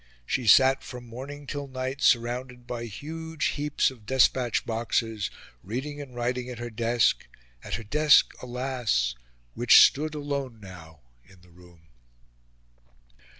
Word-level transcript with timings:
She 0.25 0.47
sat 0.47 0.83
from 0.83 1.05
morning 1.05 1.45
till 1.45 1.67
night 1.67 2.01
surrounded 2.01 2.65
by 2.65 2.85
huge 2.85 3.49
heaps 3.49 3.91
of 3.91 4.07
despatch 4.07 4.65
boxes, 4.65 5.29
reading 5.61 6.01
and 6.01 6.15
writing 6.15 6.49
at 6.49 6.57
her 6.57 6.71
desk 6.71 7.27
at 7.63 7.75
her 7.75 7.83
desk, 7.83 8.33
alas! 8.41 9.13
which 9.53 9.85
stood 9.85 10.15
alone 10.15 10.59
now 10.59 11.01
in 11.23 11.41
the 11.41 11.51
room. 11.51 11.89